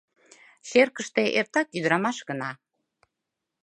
[0.67, 2.51] Черкыште эртак ӱдырамаш гына...